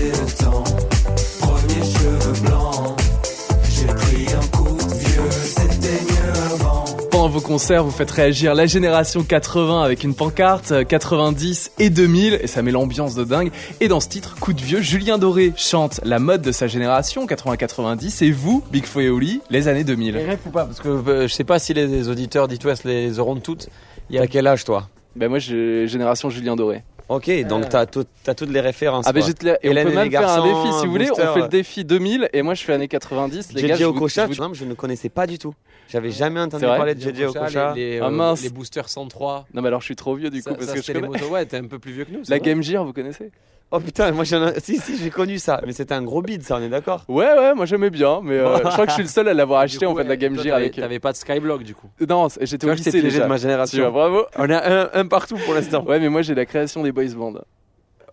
Concerts, 7.46 7.84
vous 7.84 7.92
faites 7.92 8.10
réagir 8.10 8.56
la 8.56 8.66
génération 8.66 9.24
80 9.24 9.84
avec 9.84 10.04
une 10.04 10.16
pancarte, 10.16 10.72
euh, 10.72 10.84
90 10.84 11.74
et 11.78 11.92
2000, 11.92 12.40
et 12.42 12.48
ça 12.48 12.64
met 12.64 12.72
l'ambiance 12.72 13.14
de 13.14 13.24
dingue. 13.24 13.52
Et 13.80 13.88
dans 13.88 14.00
ce 14.00 14.10
titre, 14.10 14.36
coup 14.40 14.52
de 14.52 14.62
vieux, 14.62 14.82
Julien 14.82 15.20
Doré 15.20 15.54
chante 15.56 16.02
la 16.04 16.18
mode 16.18 16.42
de 16.42 16.52
sa 16.52 16.66
génération, 16.66 17.28
80-90, 17.28 18.26
et 18.26 18.32
vous, 18.32 18.64
Big 18.72 18.86
Flo 18.86 19.02
et 19.02 19.10
Oli, 19.10 19.42
les 19.52 19.68
années 19.68 19.84
2000. 19.84 20.16
Les 20.16 20.38
ou 20.48 20.50
pas 20.50 20.66
Parce 20.66 20.80
que 20.80 20.88
euh, 20.90 21.28
je 21.28 21.34
sais 21.36 21.44
pas 21.44 21.60
si 21.60 21.76
les 21.76 22.10
auditeurs 22.10 22.48
d'It 22.48 22.66
les 22.84 23.20
auront 23.20 23.36
toutes. 23.36 23.70
Il 24.10 24.16
y 24.16 24.18
a 24.18 24.22
T'as 24.22 24.28
quel 24.28 24.48
âge, 24.48 24.64
toi? 24.64 24.90
Ben 25.16 25.30
moi, 25.30 25.38
j'ai 25.38 25.86
génération 25.86 26.32
Julien 26.32 26.56
Doré. 26.56 26.82
Ok, 27.07 27.30
donc 27.48 27.69
t'as 27.69 27.86
tout- 27.86 28.06
toutes 28.36 28.50
les 28.50 28.60
références. 28.62 29.06
Ah 29.07 29.13
ben 29.13 29.19
quoi. 29.19 29.28
j'ai 29.28 29.34
te 29.36 29.46
la- 29.46 29.54
et 29.63 29.68
on 29.68 29.72
Hélène 29.72 29.88
peut 29.88 29.94
et 29.94 29.96
même 29.96 30.06
les 30.06 30.10
faire 30.12 30.22
un 30.22 30.38
garçons, 30.38 30.63
défi 30.63 30.80
si 30.80 30.86
vous 30.86 30.92
voulez. 30.92 31.07
Booster. 31.07 31.24
On 31.30 31.34
fait 31.36 31.42
le 31.42 31.48
défi 31.50 31.86
2000 31.86 32.30
et 32.34 32.42
moi 32.42 32.54
je 32.56 32.63
fais 32.63 32.74
années 32.74 32.88
90. 32.88 33.54
Les 33.54 33.62
gars, 33.62 33.75
JJ 33.75 33.80
je 33.81 33.86
vous- 33.86 33.96
Okocha, 33.98 34.28
je 34.31 34.42
vous- 34.42 34.54
je 34.56 34.66
ne 34.66 34.74
connaissais 34.74 35.10
pas 35.10 35.28
du 35.28 35.38
tout. 35.38 35.54
J'avais 35.88 36.10
jamais 36.10 36.40
entendu 36.40 36.66
parler 36.66 36.96
de 36.96 37.02
JJ 37.02 37.25
Okocha. 37.25 37.74
les, 37.75 37.92
les, 37.92 38.00
Ah, 38.00 38.06
euh, 38.07 38.10
mince. 38.10 38.42
les 38.42 38.50
boosters 38.50 38.90
103. 38.90 39.46
Non 39.54 39.62
mais 39.62 39.68
alors 39.68 39.81
je 39.81 39.86
suis 39.86 39.96
trop 39.96 40.16
vieux 40.16 40.31
du 40.31 40.42
coup 40.42 40.50
Ça- 40.50 40.56
parce 40.56 40.66
ça, 40.68 40.74
que 40.75 40.81
je 40.81 40.88
les 40.88 40.94
connais. 41.02 41.07
motos. 41.19 41.31
Ouais, 41.31 41.46
t'es 41.46 41.57
un 41.57 41.66
peu 41.68 41.78
plus 41.78 41.92
vieux 41.92 42.06
que 42.06 42.12
nous. 42.12 42.22
La 42.28 42.38
vrai 42.38 42.40
Game 42.40 42.63
Gear, 42.63 42.84
vous 42.84 42.94
connaissez? 42.94 43.30
Oh 43.72 43.80
putain, 43.80 44.12
moi 44.12 44.24
j'en 44.24 44.48
ai... 44.48 44.60
Si, 44.60 44.78
si, 44.78 44.96
j'ai 44.98 45.10
connu 45.10 45.38
ça. 45.40 45.60
Mais 45.66 45.74
c'était 45.74 45.94
un 45.96 46.04
gros 46.04 46.22
bide, 46.22 46.44
ça, 46.44 46.58
on 46.58 46.62
est 46.62 46.70
d'accord 46.70 47.04
Ouais 47.10 47.26
ouais, 47.26 47.54
moi 47.56 47.66
j'aimais 47.66 47.90
bien, 47.90 48.22
mais 48.24 48.36
euh, 48.38 48.58
je 48.58 48.70
crois 48.70 48.86
que 48.86 48.92
je 48.92 48.94
suis 48.96 49.04
le 49.04 49.10
seul 49.10 49.28
à 49.28 49.34
l'avoir 49.34 49.62
acheté 49.62 49.86
coup, 49.86 49.92
en 49.92 49.96
fait 49.96 50.04
la 50.04 50.16
Game 50.18 50.36
toi, 50.36 50.44
Gear 50.44 50.58
avec. 50.58 50.76
T'avais 50.76 51.00
pas 51.00 51.12
de 51.12 51.18
Skyblock 51.18 51.64
du 51.64 51.74
coup. 51.76 51.88
Non, 52.08 52.28
j'étais 52.42 52.68
au 52.68 52.74
lycée 52.74 52.92
déjà. 53.02 53.24
de 53.24 53.26
ma 53.26 53.26
Tu 53.26 53.28
vois, 53.28 53.38
génération. 53.38 53.92
bravo. 53.92 54.26
On 54.38 54.50
a 54.50 54.84
un, 54.84 54.90
un 54.94 55.08
partout 55.08 55.38
pour 55.44 55.54
l'instant. 55.56 55.84
Ouais, 55.84 56.00
mais 56.00 56.10
moi 56.10 56.22
j'ai 56.22 56.36
la 56.36 56.46
création 56.46 56.84
des 56.84 56.92
boys 56.92 57.06
band. 57.16 57.34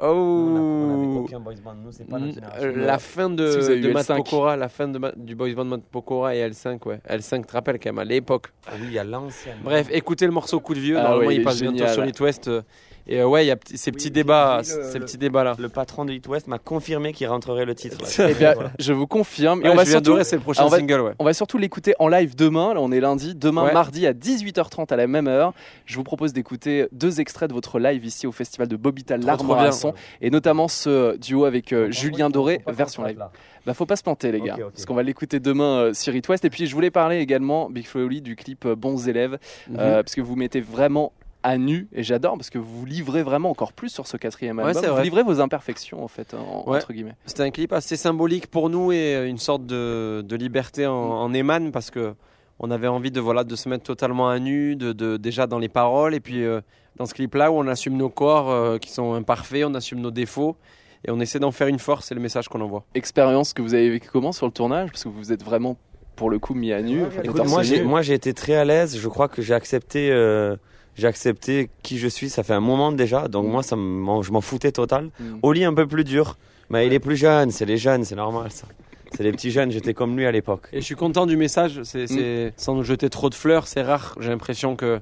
Oh. 0.02 1.26
boys 1.40 1.54
band, 1.64 1.74
nous, 1.84 1.92
c'est 1.92 2.08
Mm, 2.10 2.32
euh, 2.60 2.86
La 2.86 2.98
fin 2.98 3.30
de, 3.30 3.50
Si 3.60 3.80
de 3.80 3.92
Matt 3.92 4.08
L5. 4.08 4.16
Pokora, 4.16 4.56
la 4.56 4.68
fin 4.68 4.88
de 4.88 5.00
du 5.16 5.34
boys 5.34 5.54
band 5.54 5.64
Matt 5.64 5.82
Pokora 5.90 6.34
et 6.34 6.40
L5, 6.48 6.86
ouais. 6.86 7.00
L5, 7.08 7.40
tu 7.40 7.46
te 7.46 7.52
rappelles 7.52 7.78
quand 7.78 7.90
même 7.90 7.98
à 7.98 8.04
l'époque. 8.04 8.48
Ah 8.66 8.72
oui, 8.80 8.86
il 8.88 8.92
y 8.92 8.98
a 8.98 9.04
l'ancienne. 9.04 9.56
Bref, 9.64 9.88
écoutez 9.90 10.26
le 10.26 10.32
morceau 10.32 10.60
Coup 10.60 10.74
de 10.74 10.80
Vieux. 10.80 10.96
Ah 10.98 11.02
Normalement, 11.02 11.28
ouais, 11.28 11.36
il 11.36 11.42
passe 11.44 11.60
bientôt 11.60 11.78
génial. 11.78 11.94
sur 11.94 12.04
It 12.04 12.20
West. 12.20 12.48
euh, 12.48 12.62
Et 13.08 13.18
euh, 13.20 13.26
ouais, 13.26 13.44
il 13.44 13.48
y 13.48 13.50
a 13.50 13.56
ces 13.74 13.90
petits 13.90 14.12
débats, 14.12 14.58
le- 14.58 14.62
ces 14.64 14.98
le- 15.00 15.04
petits 15.04 15.18
débats 15.18 15.42
là. 15.42 15.56
Le 15.58 15.68
patron 15.68 16.04
de 16.04 16.12
Hit 16.12 16.28
West 16.28 16.46
m'a 16.46 16.60
confirmé 16.60 17.12
qu'il 17.12 17.26
rentrerait 17.26 17.64
le 17.64 17.74
titre. 17.74 17.98
là. 18.00 18.06
Eh 18.30 18.34
bien, 18.34 18.54
Voilà. 18.54 18.70
je 18.78 18.92
vous 18.92 19.08
confirme. 19.08 19.58
Et 19.60 19.64
Ouais, 19.64 19.70
on 19.70 19.74
va 19.74 19.84
surtout. 19.84 20.10
Doré, 20.12 20.22
c'est 20.22 20.36
le 20.36 20.42
prochain 20.42 20.62
on 20.64 20.68
va- 20.68 20.78
single, 20.78 21.00
ouais. 21.00 21.12
On 21.18 21.24
va 21.24 21.34
surtout 21.34 21.58
l'écouter 21.58 21.94
en 21.98 22.06
live 22.06 22.36
demain. 22.36 22.74
Là, 22.74 22.80
on 22.80 22.92
est 22.92 23.00
lundi. 23.00 23.34
Demain, 23.34 23.64
Ouais. 23.64 23.72
mardi 23.72 24.06
à 24.06 24.12
18h30 24.12 24.92
à 24.92 24.96
la 24.96 25.08
même 25.08 25.26
heure. 25.26 25.52
Je 25.84 25.96
vous 25.96 26.04
propose 26.04 26.32
d'écouter 26.32 26.86
deux 26.92 27.20
extraits 27.20 27.48
de 27.48 27.54
votre 27.54 27.80
live 27.80 28.04
ici 28.04 28.28
au 28.28 28.32
festival 28.32 28.68
de 28.68 28.76
Bobital 28.76 29.20
Trop, 29.20 29.91
et 30.20 30.30
notamment 30.30 30.68
ce 30.68 31.16
duo 31.16 31.44
avec 31.44 31.72
euh, 31.72 31.90
Julien 31.90 32.30
Doré 32.30 32.60
version 32.66 33.04
live. 33.04 33.24
Bah 33.64 33.74
faut 33.74 33.86
pas 33.86 33.96
se 33.96 34.02
planter 34.02 34.32
les 34.32 34.40
gars, 34.40 34.56
parce 34.72 34.86
qu'on 34.86 34.94
va 34.94 35.02
l'écouter 35.04 35.38
demain 35.38 35.76
euh, 35.78 35.94
sur 35.94 36.14
It 36.16 36.28
West. 36.28 36.44
Et 36.44 36.50
puis 36.50 36.66
je 36.66 36.74
voulais 36.74 36.90
parler 36.90 37.18
également, 37.18 37.70
Big 37.70 37.86
Flo 37.86 38.00
et 38.00 38.04
Oli, 38.04 38.20
du 38.20 38.34
clip 38.36 38.64
euh, 38.64 38.74
Bons 38.74 39.08
élèves, 39.08 39.38
Mhm. 39.68 39.76
euh, 39.78 40.02
parce 40.02 40.14
que 40.16 40.20
vous 40.20 40.34
mettez 40.34 40.60
vraiment 40.60 41.12
à 41.44 41.58
nu, 41.58 41.88
et 41.92 42.02
j'adore, 42.04 42.36
parce 42.36 42.50
que 42.50 42.58
vous 42.58 42.84
livrez 42.86 43.22
vraiment 43.24 43.50
encore 43.50 43.72
plus 43.72 43.88
sur 43.88 44.06
ce 44.06 44.16
quatrième 44.16 44.58
album. 44.60 44.80
vous 44.80 44.92
vrai. 44.94 45.02
livrez 45.02 45.22
vos 45.24 45.40
imperfections 45.40 46.02
en 46.04 46.08
fait, 46.08 46.34
en- 46.34 46.68
Ouais. 46.70 46.78
entre 46.78 46.92
guillemets. 46.92 47.14
C'était 47.26 47.42
un 47.42 47.50
clip 47.50 47.72
assez 47.72 47.96
symbolique 47.96 48.46
pour 48.48 48.70
nous 48.70 48.92
et 48.92 49.26
une 49.28 49.38
sorte 49.38 49.66
de, 49.66 50.22
de 50.24 50.36
liberté 50.36 50.86
en, 50.86 51.08
Mm. 51.08 51.10
en 51.12 51.32
émane 51.32 51.72
parce 51.72 51.90
que 51.90 52.14
on 52.60 52.70
avait 52.70 52.86
envie 52.86 53.10
de 53.10 53.18
voilà 53.20 53.42
de 53.42 53.56
se 53.56 53.68
mettre 53.68 53.82
totalement 53.82 54.28
à 54.28 54.38
nu, 54.38 54.76
de, 54.76 54.92
de- 54.92 55.16
déjà 55.16 55.48
dans 55.48 55.58
les 55.58 55.68
paroles 55.68 56.14
et 56.14 56.20
puis 56.20 56.44
euh, 56.44 56.60
dans 57.02 57.06
ce 57.06 57.14
clip 57.14 57.34
là 57.34 57.50
où 57.50 57.56
on 57.56 57.66
assume 57.66 57.96
nos 57.96 58.08
corps 58.08 58.48
euh, 58.50 58.78
qui 58.78 58.90
sont 58.92 59.14
imparfaits, 59.14 59.64
on 59.66 59.74
assume 59.74 60.00
nos 60.00 60.12
défauts 60.12 60.56
et 61.04 61.10
on 61.10 61.18
essaie 61.18 61.40
d'en 61.40 61.50
faire 61.50 61.66
une 61.66 61.80
force, 61.80 62.06
c'est 62.06 62.14
le 62.14 62.20
message 62.20 62.48
qu'on 62.48 62.60
envoie. 62.60 62.84
Expérience 62.94 63.52
que 63.52 63.60
vous 63.60 63.74
avez 63.74 63.90
vécu 63.90 64.08
comment 64.12 64.30
sur 64.30 64.46
le 64.46 64.52
tournage, 64.52 64.90
parce 64.90 65.02
que 65.02 65.08
vous 65.08 65.32
êtes 65.32 65.42
vraiment 65.42 65.76
pour 66.14 66.30
le 66.30 66.38
coup 66.38 66.54
mis 66.54 66.72
à 66.72 66.80
nu. 66.80 67.02
enfin, 67.04 67.22
Écoute, 67.24 67.44
moi, 67.48 67.64
j'ai, 67.64 67.80
nu. 67.80 67.86
moi 67.86 68.02
j'ai 68.02 68.14
été 68.14 68.32
très 68.34 68.54
à 68.54 68.64
l'aise. 68.64 68.96
Je 68.96 69.08
crois 69.08 69.26
que 69.26 69.42
j'ai 69.42 69.52
accepté, 69.54 70.12
euh, 70.12 70.54
j'ai 70.94 71.08
accepté 71.08 71.70
qui 71.82 71.98
je 71.98 72.06
suis. 72.06 72.30
Ça 72.30 72.44
fait 72.44 72.52
un 72.54 72.60
moment 72.60 72.92
déjà. 72.92 73.26
Donc 73.26 73.46
Mm. 73.46 73.50
moi, 73.50 73.62
ça 73.64 73.74
m'en- 73.74 74.22
je 74.22 74.30
m'en 74.30 74.40
foutais 74.40 74.70
total. 74.70 75.10
Mm. 75.18 75.24
Oli 75.42 75.64
un 75.64 75.74
peu 75.74 75.88
plus 75.88 76.04
dur. 76.04 76.36
Mais 76.70 76.86
il 76.86 76.92
est 76.92 77.00
plus 77.00 77.16
jeune. 77.16 77.50
C'est 77.50 77.64
les 77.66 77.78
jeunes, 77.78 78.04
c'est 78.04 78.14
normal 78.14 78.52
ça. 78.52 78.68
C'est 79.16 79.24
les 79.24 79.32
petits 79.32 79.50
jeunes. 79.50 79.72
J'étais 79.72 79.92
comme 79.94 80.16
lui 80.16 80.24
à 80.24 80.30
l'époque. 80.30 80.68
Et 80.72 80.80
je 80.80 80.84
suis 80.84 80.94
content 80.94 81.26
du 81.26 81.36
message, 81.36 81.80
c'est, 81.82 82.06
c'est- 82.06 82.52
sans 82.56 82.76
nous 82.76 82.84
jeter 82.84 83.10
trop 83.10 83.28
de 83.28 83.34
fleurs, 83.34 83.66
c'est 83.66 83.82
rare, 83.82 84.14
j'ai 84.20 84.28
l'impression 84.30 84.76
que 84.76 85.00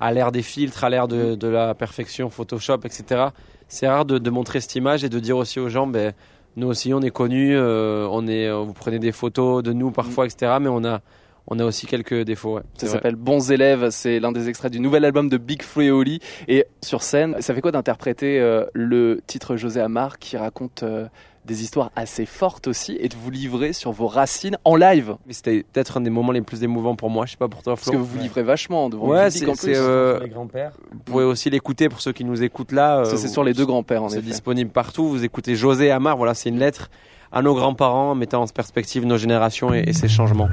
à 0.00 0.12
l'ère 0.12 0.32
des 0.32 0.42
filtres, 0.42 0.84
à 0.84 0.90
l'ère 0.90 1.08
de, 1.08 1.34
de 1.34 1.48
la 1.48 1.74
perfection 1.74 2.30
Photoshop, 2.30 2.80
etc., 2.84 3.26
c'est 3.68 3.88
rare 3.88 4.04
de, 4.04 4.18
de 4.18 4.30
montrer 4.30 4.60
cette 4.60 4.74
image 4.74 5.04
et 5.04 5.08
de 5.08 5.18
dire 5.18 5.36
aussi 5.36 5.58
aux 5.58 5.68
gens, 5.68 5.86
ben, 5.86 6.12
nous 6.56 6.68
aussi 6.68 6.92
on 6.94 7.00
est 7.00 7.10
connus, 7.10 7.56
euh, 7.56 8.06
on 8.10 8.26
est, 8.26 8.50
vous 8.50 8.72
prenez 8.74 8.98
des 8.98 9.12
photos 9.12 9.62
de 9.62 9.72
nous 9.72 9.90
parfois, 9.90 10.26
etc., 10.26 10.52
mais 10.60 10.68
on 10.68 10.84
a, 10.84 11.00
on 11.46 11.58
a 11.58 11.64
aussi 11.64 11.86
quelques 11.86 12.22
défauts. 12.22 12.56
ouais. 12.56 12.62
Ça 12.76 12.86
s'appelle 12.86 13.16
Bons 13.16 13.50
élèves, 13.50 13.90
c'est 13.90 14.20
l'un 14.20 14.32
des 14.32 14.48
extraits 14.48 14.72
du 14.72 14.80
nouvel 14.80 15.04
album 15.04 15.28
de 15.28 15.36
Big 15.36 15.62
Flo 15.62 15.82
et 15.82 15.90
Oli. 15.90 16.20
Et 16.48 16.66
sur 16.82 17.02
scène, 17.02 17.36
ça 17.40 17.54
fait 17.54 17.60
quoi 17.60 17.72
d'interpréter 17.72 18.40
euh, 18.40 18.64
le 18.72 19.20
titre 19.26 19.56
José 19.56 19.80
Amar 19.80 20.18
qui 20.18 20.36
raconte 20.36 20.82
euh, 20.82 21.06
des 21.44 21.62
histoires 21.62 21.90
assez 21.96 22.24
fortes 22.26 22.66
aussi 22.68 22.96
et 23.00 23.08
de 23.08 23.14
vous 23.16 23.30
livrer 23.30 23.72
sur 23.72 23.92
vos 23.92 24.06
racines 24.06 24.56
en 24.64 24.76
live 24.76 25.16
Mais 25.26 25.32
C'était 25.34 25.64
peut-être 25.72 25.98
un 25.98 26.00
des 26.00 26.10
moments 26.10 26.32
les 26.32 26.40
plus 26.40 26.62
émouvants 26.62 26.96
pour 26.96 27.10
moi, 27.10 27.26
je 27.26 27.32
sais 27.32 27.36
pas 27.36 27.48
pour 27.48 27.62
toi 27.62 27.74
Parce 27.74 27.84
Flo. 27.84 27.92
que 27.92 27.96
vous 27.98 28.04
vous 28.06 28.18
livrez 28.18 28.42
vachement 28.42 28.88
devant 28.88 29.06
Ouais, 29.08 29.24
le 29.26 29.30
public 29.30 29.42
c'est- 29.44 29.50
en 29.50 29.54
plus. 29.54 29.74
euh, 29.76 30.20
les 30.20 30.28
grands-pères. 30.30 30.72
Vous 30.92 30.98
pouvez 31.00 31.24
aussi 31.24 31.50
l'écouter 31.50 31.88
pour 31.88 32.00
ceux 32.00 32.12
qui 32.12 32.24
nous 32.24 32.42
écoutent 32.42 32.72
là. 32.72 33.00
Euh, 33.00 33.16
c'est 33.16 33.28
sur 33.28 33.44
les 33.44 33.52
deux 33.52 33.66
grands-pères 33.66 34.02
en 34.04 34.08
C'est 34.08 34.22
disponible 34.22 34.70
partout. 34.70 35.08
Vous 35.08 35.22
écoutez 35.24 35.54
José 35.54 35.90
Amar. 35.90 36.16
Voilà, 36.16 36.34
c'est 36.34 36.48
une 36.48 36.58
lettre 36.58 36.90
à 37.32 37.42
nos 37.42 37.54
grands-parents, 37.54 38.14
mettant 38.14 38.42
en 38.42 38.46
perspective 38.46 39.04
nos 39.04 39.16
générations 39.18 39.74
et, 39.74 39.80
et 39.86 39.92
ces 39.92 40.08
changements. 40.08 40.48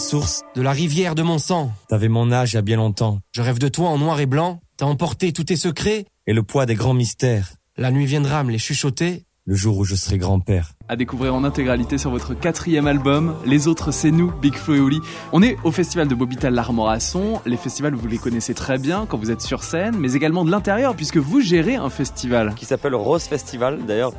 Source 0.00 0.42
de 0.56 0.62
la 0.62 0.72
rivière 0.72 1.14
de 1.14 1.22
mon 1.22 1.38
sang. 1.38 1.72
T'avais 1.88 2.08
mon 2.08 2.32
âge 2.32 2.52
il 2.52 2.56
y 2.56 2.58
a 2.58 2.62
bien 2.62 2.78
longtemps. 2.78 3.20
Je 3.32 3.42
rêve 3.42 3.58
de 3.58 3.68
toi 3.68 3.90
en 3.90 3.98
noir 3.98 4.18
et 4.18 4.26
blanc. 4.26 4.60
T'as 4.76 4.86
emporté 4.86 5.32
tous 5.32 5.44
tes 5.44 5.56
secrets 5.56 6.06
et 6.26 6.32
le 6.32 6.42
poids 6.42 6.66
des 6.66 6.74
grands 6.74 6.94
mystères. 6.94 7.52
La 7.76 7.90
nuit 7.90 8.06
viendra 8.06 8.42
me 8.42 8.50
les 8.50 8.58
chuchoter. 8.58 9.24
Le 9.46 9.54
jour 9.54 9.78
où 9.78 9.84
je 9.84 9.94
serai 9.94 10.18
grand-père. 10.18 10.72
à 10.88 10.96
découvrir 10.96 11.34
en 11.34 11.44
intégralité 11.44 11.98
sur 11.98 12.10
votre 12.10 12.34
quatrième 12.34 12.86
album. 12.86 13.34
Les 13.46 13.68
autres, 13.68 13.90
c'est 13.90 14.10
nous, 14.10 14.32
Big 14.40 14.54
Flo 14.54 14.74
et 14.74 14.80
Oli. 14.80 15.00
On 15.32 15.42
est 15.42 15.56
au 15.64 15.72
festival 15.72 16.08
de 16.08 16.14
Bobital 16.14 16.54
l'Armorasson. 16.54 17.40
Les 17.46 17.56
festivals, 17.56 17.94
vous 17.94 18.06
les 18.06 18.18
connaissez 18.18 18.54
très 18.54 18.78
bien 18.78 19.06
quand 19.08 19.18
vous 19.18 19.30
êtes 19.30 19.40
sur 19.40 19.64
scène, 19.64 19.96
mais 19.98 20.12
également 20.12 20.44
de 20.44 20.50
l'intérieur 20.50 20.94
puisque 20.94 21.16
vous 21.16 21.40
gérez 21.40 21.76
un 21.76 21.90
festival. 21.90 22.54
Qui 22.54 22.64
s'appelle 22.64 22.94
Rose 22.94 23.24
Festival. 23.24 23.80
D'ailleurs, 23.86 24.12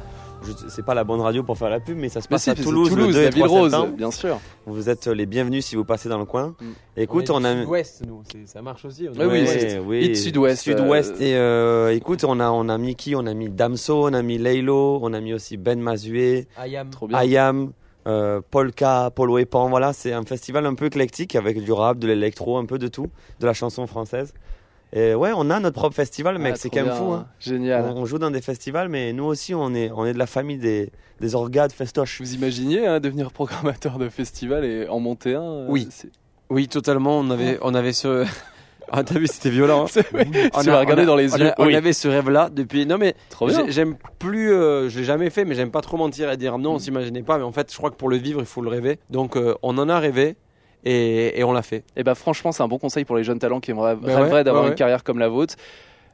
c'est 0.67 0.83
pas 0.85 0.93
la 0.93 1.03
bonne 1.03 1.21
radio 1.21 1.43
pour 1.43 1.57
faire 1.57 1.69
la 1.69 1.79
pub, 1.79 1.97
mais 1.97 2.09
ça 2.09 2.21
se 2.21 2.27
passe 2.27 2.43
si, 2.43 2.49
à 2.49 2.55
c'est 2.55 2.63
Toulouse, 2.63 2.89
le 2.95 3.07
2 3.07 3.11
la 3.13 3.27
et 3.27 3.29
ville 3.29 3.43
3 3.43 3.47
rose, 3.59 3.71
septembre. 3.71 3.93
bien 3.95 4.11
sûr. 4.11 4.39
Vous 4.65 4.89
êtes 4.89 5.07
les 5.07 5.25
bienvenus 5.25 5.65
si 5.65 5.75
vous 5.75 5.85
passez 5.85 6.09
dans 6.09 6.17
le 6.17 6.25
coin. 6.25 6.55
Mm. 6.59 6.65
Écoute, 6.97 7.29
on, 7.29 7.43
a. 7.43 7.63
Ouest, 7.65 8.03
nous, 8.07 8.23
ça 8.45 8.61
marche 8.61 8.85
aussi. 8.85 9.07
on 9.07 9.29
oui, 9.29 9.45
oui. 9.85 10.05
Hit 10.05 10.17
Sud-Ouest, 10.17 10.63
Sud-Ouest. 10.63 11.15
euh, 11.19 11.23
Et 11.23 11.35
euh, 11.35 11.93
écoute, 11.95 12.23
on 12.23 12.39
a, 12.39 12.49
on 12.49 12.69
a 12.69 12.77
Mickey, 12.77 13.13
on 13.15 13.25
a 13.25 13.33
mis 13.33 13.49
Damso, 13.49 14.07
on 14.09 14.13
a 14.13 14.21
mis 14.21 14.37
Laylo, 14.37 14.99
on 15.01 15.13
a 15.13 15.21
mis 15.21 15.33
aussi 15.33 15.57
Ben 15.57 15.79
Mazué, 15.79 16.47
Ayam. 16.57 16.89
Ayam, 17.13 17.71
euh, 18.07 18.41
Polka, 18.49 19.11
Polo 19.15 19.37
et 19.37 19.45
Pan. 19.45 19.69
Voilà, 19.69 19.93
c'est 19.93 20.13
un 20.13 20.23
festival 20.23 20.65
un 20.65 20.73
peu 20.73 20.85
éclectique 20.85 21.35
avec 21.35 21.63
du 21.63 21.71
rap, 21.71 21.99
de 21.99 22.07
l'électro, 22.07 22.57
un 22.57 22.65
peu 22.65 22.79
de 22.79 22.87
tout, 22.87 23.07
de 23.39 23.45
la 23.45 23.53
chanson 23.53 23.85
française. 23.87 24.33
Et 24.93 25.15
ouais, 25.15 25.31
on 25.35 25.49
a 25.49 25.59
notre 25.59 25.75
propre 25.75 25.95
festival, 25.95 26.37
mec, 26.37 26.53
Ah, 26.55 26.59
c'est 26.59 26.69
quand 26.69 26.83
même 26.83 26.93
fou. 26.93 27.11
Hein. 27.11 27.27
Génial. 27.39 27.85
On, 27.95 28.01
on 28.01 28.05
joue 28.05 28.19
dans 28.19 28.31
des 28.31 28.41
festivals, 28.41 28.89
mais 28.89 29.13
nous 29.13 29.23
aussi, 29.23 29.55
on 29.55 29.73
est, 29.73 29.89
on 29.95 30.05
est 30.05 30.13
de 30.13 30.19
la 30.19 30.27
famille 30.27 30.57
des, 30.57 30.91
des 31.21 31.35
orgades 31.35 31.71
festoches. 31.71 32.19
Vous 32.19 32.33
imaginez 32.35 32.85
hein, 32.85 32.99
devenir 32.99 33.31
programmateur 33.31 33.97
de 33.97 34.09
festival 34.09 34.65
et 34.65 34.87
en 34.89 34.99
monter 34.99 35.35
un 35.35 35.41
euh, 35.43 35.65
Oui. 35.69 35.87
Oui, 36.49 36.67
totalement. 36.67 37.19
On 37.19 37.29
avait, 37.31 37.57
on 37.61 37.73
avait 37.73 37.93
ce. 37.93 38.25
Ah, 38.93 39.05
t'as 39.05 39.17
vu, 39.17 39.25
c'était 39.27 39.49
violent. 39.51 39.85
hein. 39.85 40.01
On 40.53 40.67
a- 40.67 40.79
a- 40.79 41.05
dans 41.05 41.15
les 41.15 41.33
on 41.33 41.37
yeux. 41.37 41.47
a- 41.51 41.55
On 41.59 41.73
avait 41.73 41.93
ce 41.93 42.09
rêve-là 42.09 42.49
depuis. 42.51 42.85
Non, 42.85 42.97
mais 42.97 43.15
j'aime 43.69 43.95
plus. 44.19 44.51
euh, 44.51 44.89
je 44.89 44.99
l'ai 44.99 45.05
jamais 45.05 45.29
fait, 45.29 45.45
mais 45.45 45.55
j'aime 45.55 45.71
pas 45.71 45.79
trop 45.79 45.95
mentir 45.95 46.29
et 46.29 46.35
dire 46.35 46.57
non, 46.57 46.73
on 46.73 46.79
s'imaginait 46.79 47.23
pas. 47.23 47.37
Mais 47.37 47.45
en 47.45 47.53
fait, 47.53 47.71
je 47.71 47.77
crois 47.77 47.89
que 47.89 47.95
pour 47.95 48.09
le 48.09 48.17
vivre, 48.17 48.41
il 48.41 48.45
faut 48.45 48.61
le 48.61 48.67
rêver. 48.67 48.99
Donc, 49.09 49.37
euh, 49.37 49.55
on 49.63 49.77
en 49.77 49.87
a 49.87 49.97
rêvé 49.97 50.35
et, 50.83 51.39
et 51.39 51.43
on 51.43 51.51
l'a 51.51 51.61
fait. 51.61 51.83
Et 51.95 52.03
bah 52.03 52.15
franchement, 52.15 52.51
c'est 52.51 52.63
un 52.63 52.67
bon 52.67 52.77
conseil 52.77 53.05
pour 53.05 53.15
les 53.17 53.23
jeunes 53.23 53.39
talents 53.39 53.59
qui 53.59 53.71
aimeraient, 53.71 53.95
Bah 53.95 54.15
rêveraient 54.17 54.31
ouais, 54.33 54.43
d'avoir 54.43 54.63
ouais, 54.63 54.69
une 54.69 54.73
ouais. 54.73 54.77
carrière 54.77 55.03
comme 55.03 55.19
la 55.19 55.29
vôtre. 55.29 55.55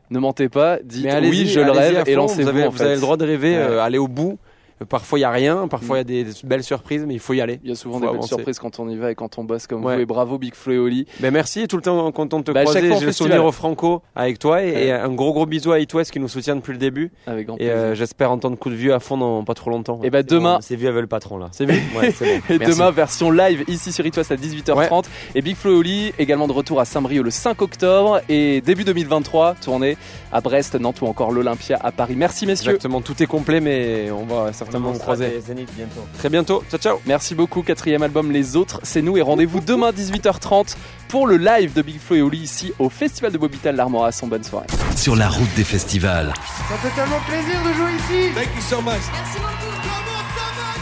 Ne 0.10 0.20
mentez 0.20 0.48
pas, 0.48 0.80
dites 0.84 1.06
oui, 1.22 1.48
je 1.48 1.60
le 1.60 1.72
rêve 1.72 2.04
et 2.06 2.16
lancez-vous. 2.16 2.44
Vous 2.44 2.58
avez, 2.58 2.68
vous 2.68 2.84
le 2.84 3.00
droit 3.00 3.18
de 3.18 3.26
rêver, 3.26 3.58
euh, 3.58 3.82
aller 3.82 3.98
au 3.98 4.08
bout. 4.08 4.40
Euh, 4.82 4.86
Parfois, 4.86 5.20
il 5.20 5.22
y 5.24 5.26
a 5.26 5.32
rien. 5.32 5.68
Parfois, 5.68 5.98
il 5.98 6.00
y 6.00 6.02
a 6.22 6.24
des 6.24 6.32
belles 6.44 6.64
surprises, 6.64 7.04
mais 7.08 7.14
il 7.16 7.20
faut 7.20 7.34
y 7.34 7.42
aller. 7.42 7.60
Il 7.64 7.70
y 7.70 7.72
a 7.72 7.76
souvent 7.76 7.96
Faut 7.96 8.00
des 8.02 8.06
belles 8.08 8.16
avancer. 8.16 8.36
surprises 8.36 8.60
quand 8.60 8.80
on 8.80 8.88
y 8.90 8.96
va 8.96 9.12
et 9.12 9.16
quand 9.16 9.38
on 9.38 9.44
bosse 9.44 9.68
comme 9.68 9.84
Ouais. 9.86 9.96
vous. 9.96 10.02
Et 10.02 10.06
bravo 10.06 10.38
Big 10.38 10.54
Flo 10.56 10.74
et 10.74 10.78
Oli. 10.78 11.06
Mais 11.20 11.32
merci, 11.32 11.62
et 11.62 11.68
tout 11.68 11.76
le 11.78 11.82
temps 11.82 12.12
content 12.12 12.40
de 12.40 12.44
te 12.46 12.52
Bah, 12.52 12.62
croiser. 12.64 12.94
J'ai 13.00 13.06
le 13.06 13.12
souvenir 13.12 13.44
au 13.44 13.52
Franco 13.52 14.02
avec 14.16 14.40
toi 14.40 14.64
et, 14.64 14.72
Ouais. 14.72 14.86
et 14.88 14.92
un 14.92 15.10
gros 15.14 15.34
gros 15.34 15.46
bisou 15.46 15.72
à 15.72 15.80
It 15.80 15.94
West 15.94 16.12
qui 16.12 16.20
nous 16.20 16.28
soutient 16.28 16.56
depuis 16.56 16.72
le 16.74 16.78
début. 16.78 17.12
Avec 17.26 17.48
grand 17.48 17.56
Et 17.56 17.60
plaisir. 17.60 17.74
euh, 17.76 17.96
j'espère 17.96 18.32
entendre 18.32 18.58
coup 18.58 18.70
de 18.70 18.76
vieux 18.76 18.94
à 18.94 19.00
fond 19.00 19.18
dans 19.18 19.44
pas 19.44 19.54
trop 19.56 19.70
longtemps. 19.72 20.00
et 20.04 20.10
bah 20.10 20.24
demain, 20.24 20.56
Bon, 20.56 20.62
C'est 20.62 20.76
vu 20.76 20.88
avec 20.88 21.02
le 21.02 21.08
patron 21.08 21.38
là. 21.38 21.48
C'est 21.52 21.66
vu 21.66 21.82
Ouais, 21.98 22.12
c'est 22.12 22.26
bon. 22.26 22.42
Et 22.54 22.58
Merci. 22.60 22.76
demain, 22.78 22.92
version 22.92 23.32
live 23.32 23.64
ici 23.68 23.92
sur 23.92 24.06
It 24.06 24.16
West 24.16 24.32
à 24.32 24.36
18h30. 24.36 25.06
Et 25.36 25.42
Big 25.42 25.56
Flo 25.56 25.74
et 25.74 25.76
Oli, 25.78 26.14
également 26.20 26.48
de 26.48 26.54
retour 26.54 26.80
à 26.80 26.86
Saint-Brieuc 26.86 27.24
le 27.24 27.32
5 27.32 27.62
octobre. 27.62 28.22
Et 28.30 28.62
début 28.62 28.84
2023, 28.84 29.56
tournée 29.56 29.98
à 30.32 30.42
Brest, 30.42 30.76
Nantes 30.76 31.02
ou 31.02 31.06
encore 31.08 31.32
l'Olympia 31.32 31.80
à 31.82 31.92
Paris. 31.92 32.14
Merci 32.16 32.46
messieurs. 32.46 32.72
Exactement, 32.72 33.02
tout 33.02 33.22
est 33.22 33.28
complet, 33.28 33.60
mais 33.60 34.10
on 34.12 34.26
va 34.26 34.54
certainement 34.68 34.94
se 34.94 35.00
croiser. 35.00 35.42
Zénith 35.46 35.70
bientôt. 35.76 36.02
Très 36.18 36.30
bientôt, 36.30 36.64
ciao 36.70 36.80
ciao 36.80 37.02
Merci 37.06 37.36
beaucoup, 37.36 37.62
quatrième 37.62 38.04
album 38.04 38.32
Les 38.32 38.56
Autres, 38.56 38.80
c'est 38.84 39.02
nous. 39.02 39.18
Et 39.18 39.22
rendez-vous 39.22 39.62
demain 39.62 39.92
18h30 39.92 40.76
pour 41.08 41.28
le 41.28 41.38
live 41.38 41.74
de 41.74 41.82
Big 41.82 42.00
Flo 42.00 42.16
et 42.16 42.22
Oli 42.22 42.40
ici 42.40 42.74
au 42.80 42.90
Festival 42.90 43.32
de 43.32 43.38
Bobital 43.38 43.76
l'Armora. 43.76 44.12
Son 44.12 44.28
bonne 44.28 44.44
soirée. 44.44 44.68
Sur 44.96 45.16
la 45.16 45.30
route 45.30 45.54
des 45.56 45.64
festivals. 45.64 46.34
Ça 46.70 46.76
fait 46.78 46.96
tellement 46.96 47.20
plaisir 47.28 47.60
de 47.64 47.74
jouer 47.74 47.92
ici 47.96 48.34
Thank 48.36 48.56
you 48.56 48.62
so 48.62 48.82
much. 48.82 49.02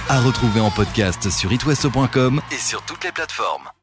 À 0.07 0.21
retrouver 0.21 0.59
en 0.59 0.69
podcast 0.71 1.29
sur 1.29 1.51
itwest.com 1.51 2.41
et 2.51 2.57
sur 2.57 2.81
toutes 2.83 3.03
les 3.03 3.11
plateformes. 3.11 3.75